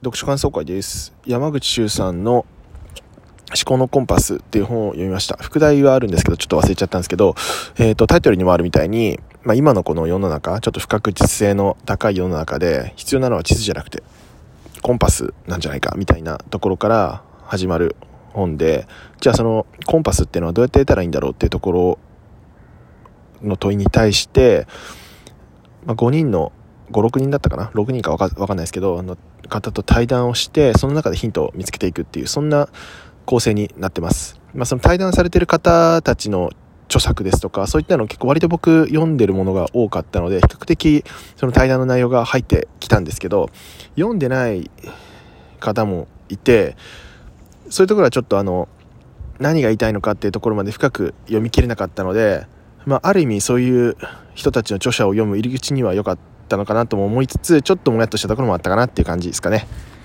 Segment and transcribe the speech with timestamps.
[0.00, 1.14] 読書感想会です。
[1.26, 2.46] 山口周さんの思
[3.64, 5.38] 考のコンパスっていう本を読みました。
[5.40, 7.34] 副題はあるんですけどちょっと忘れちゃったんですけど、
[7.76, 14.02] えーと、タイトルにもあるみたいに、まあ、今のこの世の中ちょっと不確実性の高い世の中で必要なのは地図じゃなくて
[14.82, 17.96] コンパスなんじゃないかみたいなところから始まる
[18.32, 18.86] 本で
[19.20, 21.98] じゃあそのコンパスっていうのはどうやって得たらいいんだろうっていうところ
[23.42, 24.66] の問いに対して、
[25.86, 26.52] まあ、5人の
[26.90, 29.16] 56人だったかな？6人か分か分かんないですけどあの
[29.48, 32.68] 方と対談をしてその中でヒントを見つけていくっていうそんな
[33.24, 36.50] 構成になってます、まあ、その対談されてる方たちの
[36.86, 41.04] 著作ですとかそういったの結構割と僕読んでるものが多かったので比較的
[41.36, 43.50] その対談の内容が入ってきたんですけど
[43.96, 44.70] 読んでない
[45.60, 46.76] 方もいて
[47.70, 48.68] そういうところはちょっとあの
[49.38, 52.46] 何が言いたいのかっていうところまで深く読み切れなかったので、
[52.84, 53.96] まあ、ある意味そういう
[54.34, 59.66] 人たちの著者を読む入り口には良かったったのかなとも思いつつちょっともやっとしたところもあったかなっていう感じですかね。